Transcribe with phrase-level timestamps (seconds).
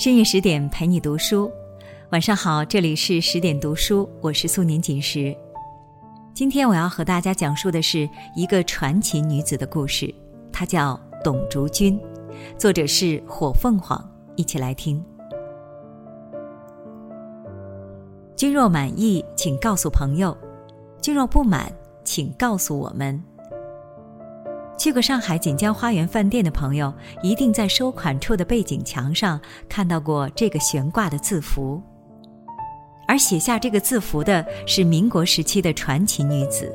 [0.00, 1.52] 深夜十点陪你读书，
[2.08, 5.36] 晚上好，这里是十点读书，我是素年锦时。
[6.32, 10.10] 今天我要和大家讲述的是一个传奇女子的故事，
[10.50, 12.00] 她叫董竹君，
[12.56, 14.02] 作者是火凤凰，
[14.36, 15.04] 一起来听。
[18.34, 20.34] 君若满意，请告诉朋友；
[21.02, 21.70] 君若不满，
[22.04, 23.22] 请告诉我们。
[24.80, 26.90] 去过上海锦江花园饭店的朋友，
[27.22, 29.38] 一定在收款处的背景墙上
[29.68, 31.78] 看到过这个悬挂的字符。
[33.06, 36.74] 而写下这个字符的是民国时期的传奇女子，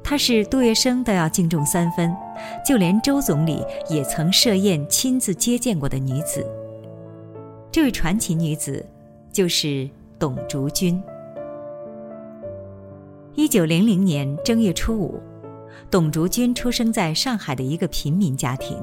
[0.00, 2.16] 她是杜月笙都要敬重三分，
[2.64, 6.46] 就连周总理也曾设宴亲自接见过的女子。
[7.72, 8.86] 这位传奇女子
[9.32, 11.02] 就是董竹君。
[13.34, 15.20] 一九零零年正月初五。
[15.88, 18.76] 董竹君出生在上海的一个平民家庭，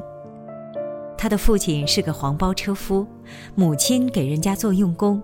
[1.18, 3.06] 他的父亲是个黄包车夫，
[3.56, 5.22] 母亲给人家做佣工。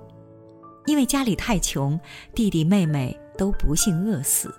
[0.85, 1.99] 因为家里太穷，
[2.33, 4.53] 弟弟妹妹都不幸饿死。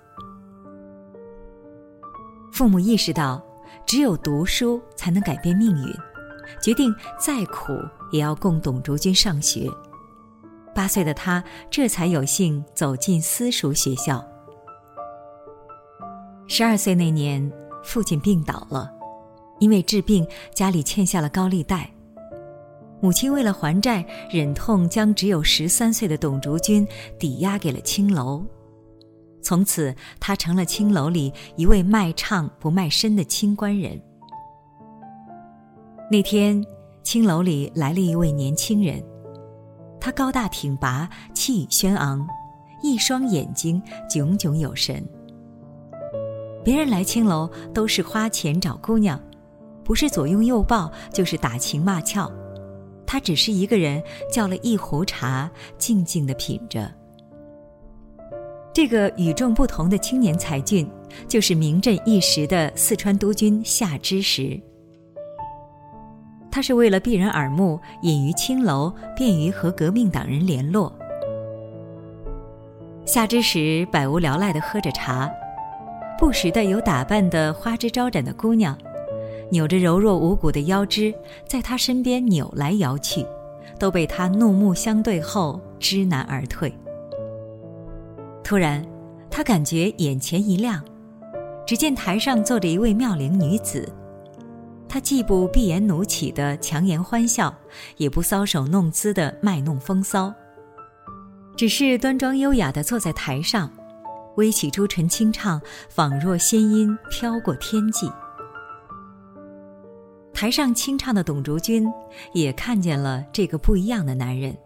[2.51, 3.43] 父母意识到
[3.85, 5.93] 只有读书才能改变命运，
[6.61, 7.73] 决定再苦
[8.11, 9.69] 也要供董竹君上学。
[10.73, 14.25] 八岁的他这才有幸走进私塾学校。
[16.53, 17.49] 十二岁那年，
[17.81, 18.91] 父亲病倒了，
[19.59, 21.89] 因为治病家里欠下了高利贷。
[22.99, 26.85] 母亲为了还债，忍痛将只有十三岁的董竹君
[27.17, 28.43] 抵押给了青楼。
[29.41, 33.97] 从此，他成了青楼里一位卖唱不卖身的清官人。
[36.11, 36.61] 那天，
[37.01, 39.01] 青楼里来了一位年轻人，
[40.01, 42.27] 他高大挺拔，气宇轩昂，
[42.83, 45.01] 一双眼睛炯炯有神。
[46.63, 49.19] 别人来青楼都是花钱找姑娘，
[49.83, 52.31] 不是左拥右抱，就是打情骂俏。
[53.05, 56.89] 他只是一个人叫了一壶茶，静静的品着。
[58.73, 60.89] 这个与众不同的青年才俊，
[61.27, 64.57] 就是名震一时的四川督军夏之时。
[66.49, 70.93] 他是为了避人耳目，隐于青楼，便于和革命党人联络。
[73.05, 75.29] 夏之时百无聊赖的喝着茶。
[76.21, 78.77] 不时的有打扮的花枝招展的姑娘，
[79.49, 81.11] 扭着柔弱无骨的腰肢，
[81.47, 83.25] 在他身边扭来摇去，
[83.79, 86.71] 都被他怒目相对后知难而退。
[88.43, 88.85] 突然，
[89.31, 90.79] 他感觉眼前一亮，
[91.65, 93.91] 只见台上坐着一位妙龄女子，
[94.87, 97.51] 她既不闭眼努起的强颜欢笑，
[97.97, 100.31] 也不搔首弄姿的卖弄风骚，
[101.57, 103.67] 只是端庄优雅的坐在台上。
[104.41, 108.11] 微起朱唇轻唱，仿若仙音飘过天际。
[110.33, 111.87] 台上清唱的董竹君
[112.33, 114.57] 也看见了这个不一样的男人，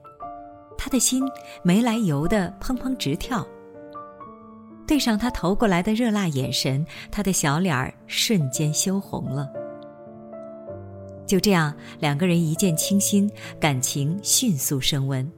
[0.77, 1.21] 他的心
[1.61, 3.45] 没来由的砰砰直跳。
[4.87, 9.51] 对上他投过来的热辣眼神，他的小脸儿瞬间羞红了。
[11.27, 15.29] 就这样，两个人一见倾心，感情迅速升温。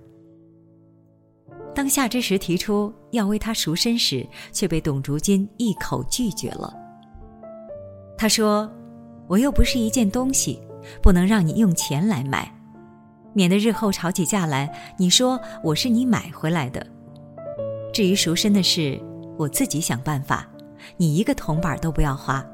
[1.73, 6.73] 当夏之时提出要为他赎身时，却被董竹君一口拒绝了。
[8.17, 8.69] 他说
[9.27, 10.61] ：“我又不是一件东西，
[11.01, 12.51] 不能让你用钱来买，
[13.33, 16.85] 免得日后吵起架来，你说我是你买回来的。
[17.93, 18.99] 至于赎身的事，
[19.37, 20.47] 我自己想办法，
[20.97, 22.45] 你一个铜板都不要花。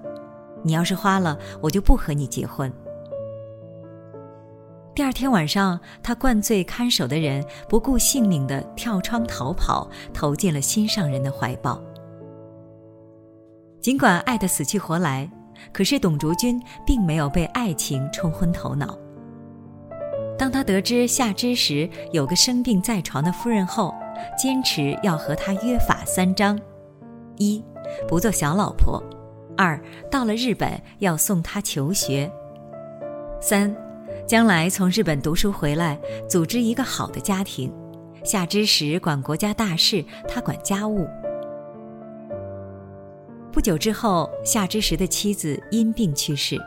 [0.63, 2.71] 你要是花了，我就不和你结婚。”
[4.95, 11.81] 第二天晚上，他灌醉看守的人，不顾性命的跳窗逃跑，投进了心上人的怀抱。
[13.81, 15.27] 尽管爱得死去活来，
[15.71, 18.95] 可是董竹君并没有被爱情冲昏头脑。
[20.37, 23.95] 当他得知夏之时有个生病在床的夫人后，
[24.37, 26.59] 坚持要和他约法三章：
[27.37, 27.63] 一，
[28.07, 29.01] 不做小老婆；
[29.57, 29.81] 二，
[30.11, 32.29] 到了日本要送他求学；
[33.41, 33.75] 三。
[34.25, 35.99] 将来从日本读书回来，
[36.29, 37.71] 组织一个好的家庭。
[38.23, 41.05] 夏之时管国家大事，他管家务。
[43.51, 46.57] 不久之后，夏之时的妻子因病去世，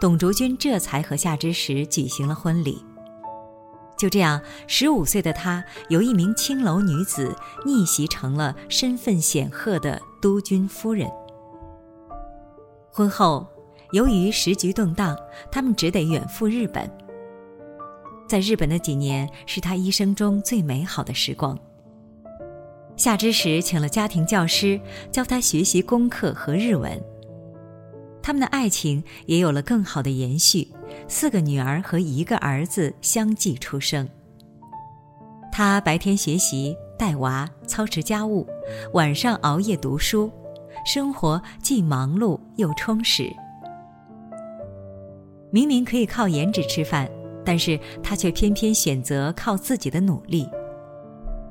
[0.00, 2.82] 董竹君这才和夏之时举行了婚礼。
[3.98, 11.08] 就这样，十五岁的他由一名青楼女子逆袭成了身份显赫的督军夫人。
[12.90, 13.46] 婚后。
[13.96, 15.16] 由于时局动荡，
[15.50, 16.86] 他们只得远赴日本。
[18.28, 21.58] 在日本的几年是他一生中最美好的时光。
[22.94, 24.78] 夏之时请了家庭教师
[25.10, 27.02] 教他学习功课和日文。
[28.22, 30.70] 他们的爱情也有了更好的延续，
[31.08, 34.06] 四个女儿和一个儿子相继出生。
[35.50, 38.46] 他白天学习、带娃、操持家务，
[38.92, 40.30] 晚上熬夜读书，
[40.84, 43.34] 生活既忙碌又充实。
[45.50, 47.08] 明明可以靠颜值吃饭，
[47.44, 50.48] 但是他却偏偏选择靠自己的努力，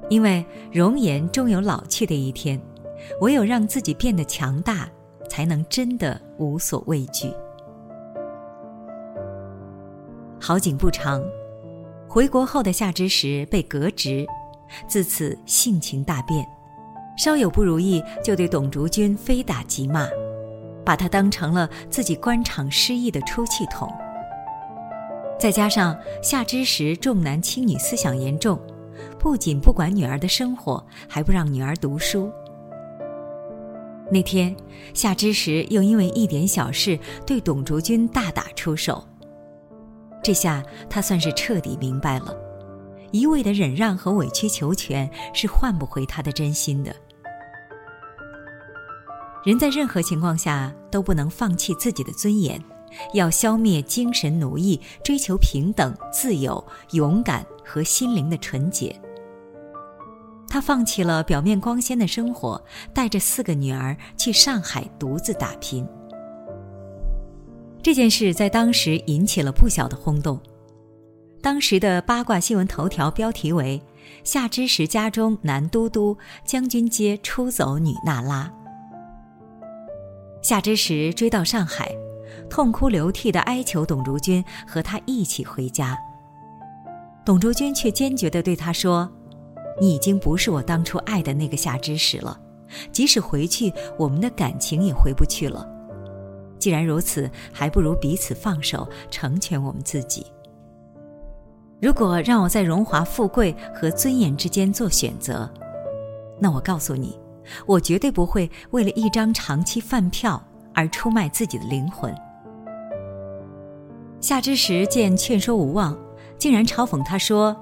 [0.09, 2.59] 因为容颜终有老去的一天，
[3.21, 4.88] 唯有让自己变得强大，
[5.30, 7.30] 才能真的无所畏惧。
[10.39, 11.24] 好景不长。
[12.07, 14.25] 回国后的夏之时被革职，
[14.88, 16.47] 自此性情大变，
[17.18, 20.07] 稍有不如意就对董竹君非打即骂，
[20.85, 23.91] 把他当成了自己官场失意的出气筒。
[25.37, 28.59] 再加上夏之时重男轻女思想严重，
[29.19, 32.31] 不仅不管女儿的生活，还不让女儿读书。
[34.09, 34.55] 那天，
[34.93, 39.03] 夏之时又因为一点小事对董竹君大打出手。
[40.23, 42.35] 这下他算是彻底明白了，
[43.11, 46.95] 一味的忍让和委曲求全是换不回他的真心的。
[49.45, 52.59] 人在任何情况下都不能放弃自己的尊严，
[53.13, 56.62] 要消灭精神奴役，追求平等、自由、
[56.94, 59.00] 勇敢和心灵的纯洁。
[60.50, 62.59] 他放弃了表面光鲜的生活，
[62.92, 65.88] 带着四个女儿去上海独自打拼。
[67.83, 70.39] 这件事在当时引起了不小的轰动，
[71.39, 73.80] 当时的八卦新闻头条标题为
[74.25, 78.51] “夏之时家中男都督将军街出走女娜拉”。
[80.45, 81.92] 夏之时追到上海，
[82.47, 85.97] 痛哭流涕的哀求董竹君和他一起回家。
[87.25, 89.12] 董竹君却坚决地对他说
[89.81, 92.39] ：“你已经不是我当初爱的那个夏之时了，
[92.92, 95.68] 即使回去，我们的感情也回不去了。”
[96.62, 100.27] 既然如此，还不如彼此放手，成全我们自己。
[101.81, 105.51] 如果让我在荣华富贵和尊严之间做选择，
[106.39, 107.18] 那我告诉你，
[107.65, 110.42] 我绝对不会为了一张长期饭票
[110.74, 112.13] 而出卖自己的灵魂。
[114.19, 115.97] 夏之时见劝说无望，
[116.38, 117.56] 竟然嘲讽他说：“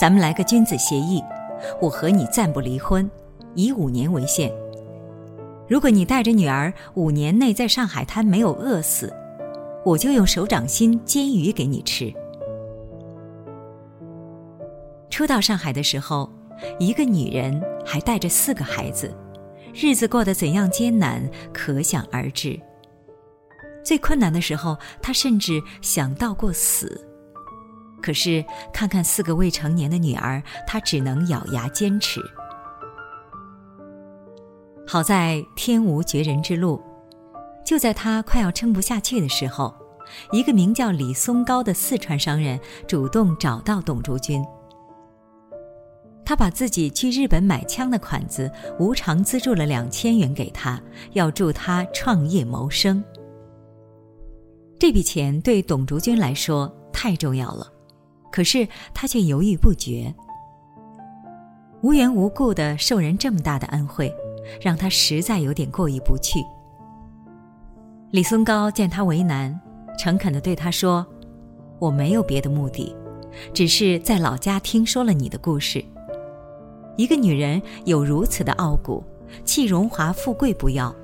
[0.00, 1.22] 咱们来个君子协议，
[1.80, 3.10] 我和你暂不离婚，
[3.54, 4.52] 以五年为限。”
[5.68, 9.12] 如果你带着女儿五年内在上海滩没有饿死，
[9.84, 12.12] 我就用手掌心煎鱼给你吃。
[15.08, 16.28] 初到上海的时候，
[16.78, 19.14] 一个女人还带着四个孩子，
[19.74, 22.58] 日子过得怎样艰难，可想而知。
[23.84, 27.06] 最困难的时候，她甚至想到过死。
[28.02, 32.20] 可是看看四个未成年的女儿，她只能咬牙坚持。
[34.86, 36.82] 好在天无绝人之路，
[37.64, 39.72] 就在他快要撑不下去的时候，
[40.32, 44.44] 一个名叫李松高的四川商人主动找到董竹君。
[46.30, 48.48] 他把自己去日本买枪的款子
[48.78, 50.80] 无偿资助了两千元给他，
[51.10, 53.02] 要助他创业谋生。
[54.78, 57.66] 这笔钱对董竹君来说太重要了，
[58.30, 60.14] 可是他却犹豫不决。
[61.82, 64.14] 无缘无故的受人这么大的恩惠。
[64.60, 66.38] 让他实在有点过意不去。
[68.12, 69.60] 李松高见他为难，
[69.98, 71.04] 诚恳的对他说
[71.80, 72.94] ：“我没有别的目的，
[73.52, 75.84] 只是在老家听说了你的故事。
[77.00, 79.02] 一个女人有如此的傲骨，
[79.42, 80.94] 弃荣华富贵不要，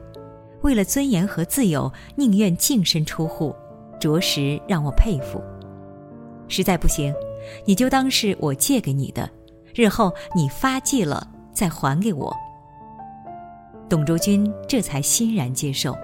[0.60, 3.56] 为了尊严和自由，宁愿净身出户，
[3.98, 5.42] 着实让我佩服。
[6.48, 7.14] 实在不行，
[7.64, 9.26] 你就当是我借给你的，
[9.74, 12.30] 日后你发迹了再还给我。”
[13.88, 15.96] 董卓君这才欣然接受。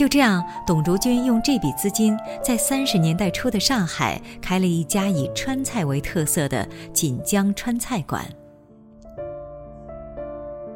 [0.00, 8.24] 就这样，董竹君用这笔资金，在三十年代初的上海开了一家以川菜为特色的锦江川菜馆。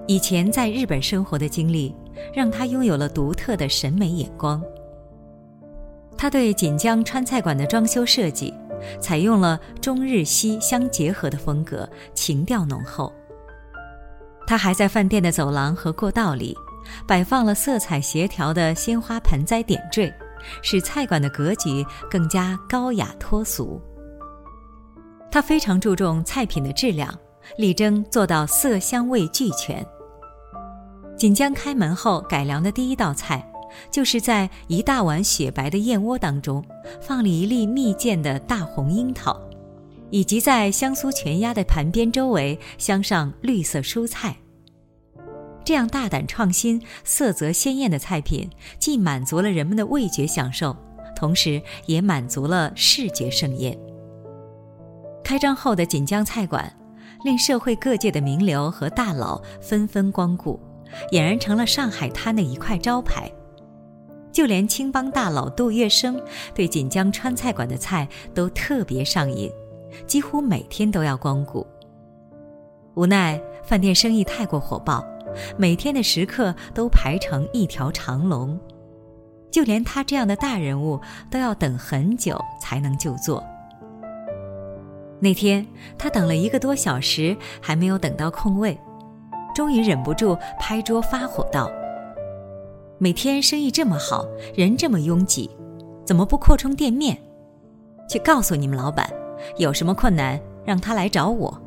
[0.06, 1.96] 以前在日本生活的经历，
[2.34, 4.62] 让他拥有了独特的审美眼光。
[6.18, 8.52] 他对锦江川菜馆的装修设计，
[9.00, 13.10] 采用了中日西相结合的风格，情调浓厚。
[14.46, 16.54] 他还在饭店的走廊和过道里，
[17.06, 20.12] 摆放了色彩协调的鲜花盆栽点缀，
[20.62, 23.80] 使菜馆的格局更加高雅脱俗。
[25.30, 27.12] 他非常注重菜品的质量，
[27.58, 29.84] 力争做到色香味俱全。
[31.16, 33.44] 锦江开门后改良的第一道菜，
[33.90, 36.64] 就是在一大碗雪白的燕窝当中，
[37.00, 39.40] 放了一粒蜜饯的大红樱桃。
[40.10, 44.36] 以及在香酥全鸭的盘边周围镶上绿色蔬菜，
[45.64, 50.76] 这样大胆创新、色泽鲜艳的菜品，既满足了人们的味觉享受，
[51.16, 53.76] 同时也满足了视觉盛宴。
[55.24, 56.70] 开张后的锦江菜馆，
[57.24, 60.60] 令社会各界的名流和大佬纷纷光顾，
[61.12, 63.30] 俨然成了上海滩的一块招牌。
[64.30, 66.20] 就连青帮大佬杜月笙
[66.54, 69.50] 对锦江川菜馆的菜都特别上瘾，
[70.06, 71.66] 几乎每天都要光顾。
[72.96, 75.06] 无奈饭店生意太过火爆，
[75.56, 78.58] 每天的食客都排成一条长龙，
[79.50, 81.00] 就连他这样的大人物
[81.30, 83.42] 都要等很久才能就座。
[85.20, 88.78] 那天他等了一个多小时，还没有等到空位，
[89.54, 91.70] 终于忍不住拍桌发火道
[92.98, 95.50] ：“每天生意这么好，人这么拥挤，
[96.04, 97.16] 怎么不扩充店面？
[98.06, 99.08] 去告诉你们老板，
[99.56, 101.58] 有什么困难让他来找我。”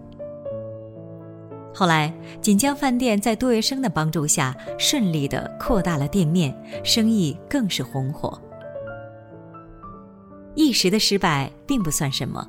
[1.78, 6.52] 后来，锦江饭店在杜月笙的帮助下，顺利的扩大了店面，
[6.84, 8.42] 生意更是红火。
[10.56, 12.44] 一时的失败并不算什么。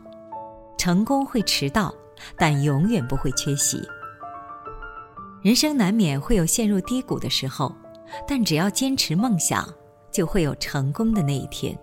[0.79, 1.95] 成功会迟到，
[2.39, 3.87] 但永远不会缺席。
[5.43, 7.71] 人生难免会有陷入低谷的时候，
[8.27, 9.69] 但只要坚持梦想，
[10.11, 11.79] 就会有成功的那一天。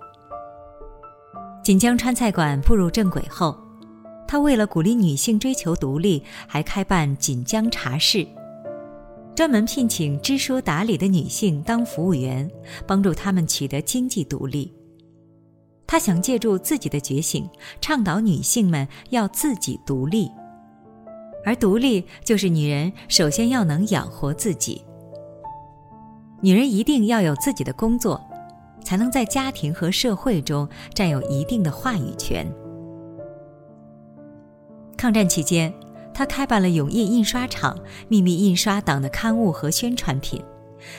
[1.63, 3.55] 锦江川菜馆步入正轨后，
[4.27, 8.27] 他为了鼓励女性追求独立，还开办锦江茶室，
[9.35, 12.49] 专门聘请知书达理的女性当服务员，
[12.87, 14.73] 帮助她们取得经济独立。
[15.87, 17.47] 他想借助自己的觉醒，
[17.79, 20.31] 倡导女性们要自己独立，
[21.45, 24.81] 而独立就是女人首先要能养活自己。
[26.41, 28.19] 女人一定要有自己的工作，
[28.83, 32.51] 才能在家庭和社会中占有一定的话语权。
[34.97, 35.73] 抗战期间，
[36.13, 40.41] 他开办了永业印刷厂，秘密印刷党的刊物和宣传品，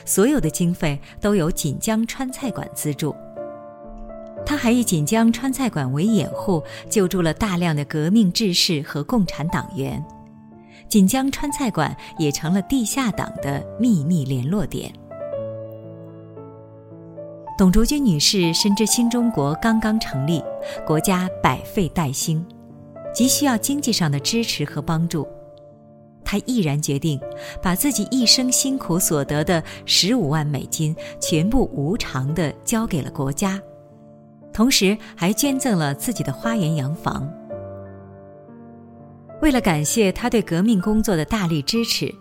[0.05, 3.15] 所有的经费都由锦江川菜馆资助。
[4.45, 10.01] 他还以锦江川菜馆为掩护，救助了大量的革命志士和共产党员，
[10.87, 14.89] 锦江川菜馆也成了地下党的秘密联络点。
[17.57, 20.41] 董竹君女士深知新中国刚刚成立，
[20.85, 22.45] 国家百废待兴，
[23.17, 25.27] 急需要经济上的支持和帮助，
[26.23, 27.19] 他毅然决定
[27.63, 33.59] 把自己一生辛苦所得的十五万美金全部无偿的交给了国家。
[34.53, 37.27] 同时还捐赠了自己的花园洋房。
[39.41, 42.13] 为了感谢他对革命工作的大力支持，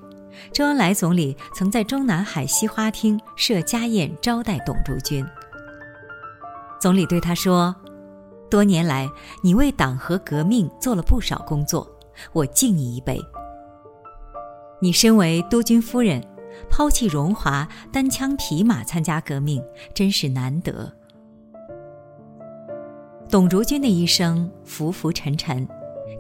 [0.51, 5.23] 周恩来总理曾在中南海西花厅设家宴招待董竹君。
[6.81, 7.77] 总理对他说
[8.49, 9.09] ：“多年来，
[9.43, 11.87] 你为党和革命做了不少工作，
[12.33, 13.21] 我敬你一杯。
[14.81, 16.23] 你身为督军夫人，
[16.71, 19.63] 抛弃荣华，单枪匹马参加革命，
[19.95, 20.93] 真是难得。”
[23.29, 25.67] 董竹君的一生浮浮沉沉，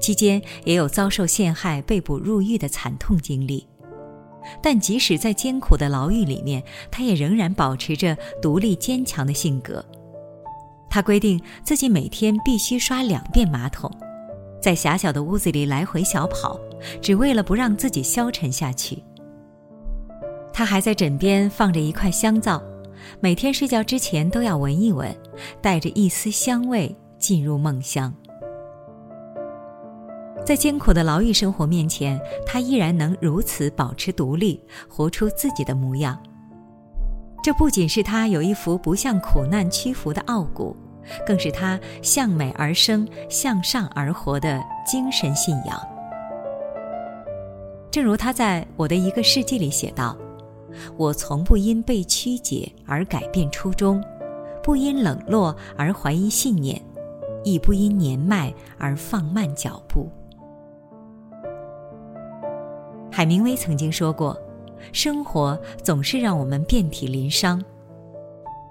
[0.00, 3.68] 期间也有遭受陷害、被捕入狱的惨痛经历，
[4.60, 9.84] 但即使在艰苦的牢狱里面，他也仍然保持着独立坚强的性格。
[10.96, 13.90] 他规定自己每天必须刷两遍马桶，
[14.62, 16.58] 在狭小的屋子里来回小跑，
[17.02, 19.04] 只为了不让自己消沉下去。
[20.54, 22.62] 他还在枕边放着一块香皂。
[23.20, 25.14] 每天睡觉之前都要闻一闻，
[25.60, 28.10] 带着一丝香味进入梦乡。
[30.46, 36.18] 在艰苦的牢狱生活面前，他依然能如此保持独立，活出自己的模样。
[37.42, 40.74] 这不仅是他有一副不向苦难屈服的傲骨，
[41.26, 45.80] 更是他向美而生、向上而活的精神信仰。
[47.90, 50.16] 正如他在我的一个世纪里写道。
[50.98, 54.02] 我从不因被曲解而改变初衷，
[54.62, 56.78] 不因冷落而怀疑信念，
[57.44, 60.06] 亦不因年迈而放慢脚步。
[63.10, 64.38] 海明威曾经说过
[64.92, 67.64] ：“生活总是让我们遍体鳞伤，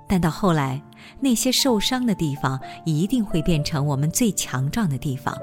[0.07, 0.81] 但到后来，
[1.19, 5.35] 那些受伤的地方一定会变成我们最强壮的地方。”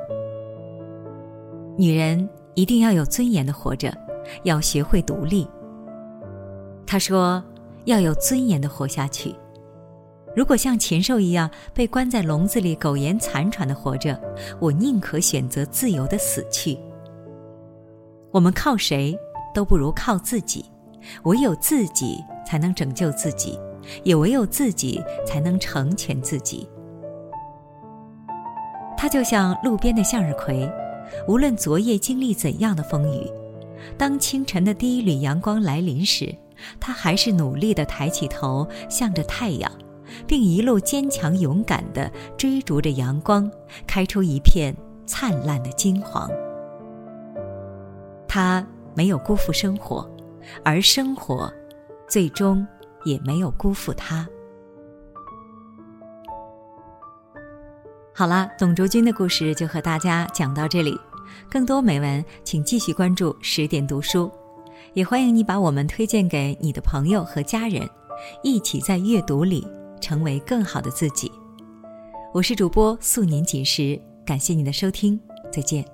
[1.77, 3.93] 女人一定要有尊严的活着，
[4.45, 5.49] 要学会独立。
[6.87, 7.43] 他说
[7.87, 9.35] ：“要有尊严的活下去。
[10.37, 14.19] 如果像禽兽一样被关在笼子里苟延残喘的活着，
[14.61, 16.79] 我宁可选择自由的死去。
[18.31, 19.19] 我们靠谁
[19.55, 20.65] 都不如靠自己，
[21.25, 23.59] 唯有自己才能拯救自己，
[24.03, 26.69] 也唯有自己才能成全自己。”
[28.97, 30.71] 他就像路边的向日葵，
[31.27, 33.29] 无论昨夜经历怎样的风雨。
[33.99, 36.33] 当清晨的第一缕阳光来临时，
[36.79, 39.71] 他还是努力地抬起头，向着太阳，
[40.25, 43.51] 并一路坚强勇敢地追逐着阳光，
[43.89, 44.73] 开出一片
[45.05, 46.31] 灿烂的金黄。
[48.29, 50.09] 他没有辜负生活，
[50.65, 51.53] 而生活，
[52.09, 52.65] 最终
[53.05, 54.27] 也没有辜负他。
[58.15, 60.99] 好啦，董卓君的故事就和大家讲到这里。
[61.51, 64.31] 更多美文，请继续关注十点读书，
[64.93, 67.89] 也欢迎你把我们推荐给你的朋友和家人，
[68.43, 69.67] 一起在阅读里
[70.01, 71.33] 成为更好的自己。
[72.35, 75.19] 我是主播素年锦时，感谢你的收听，
[75.51, 75.85] 再见。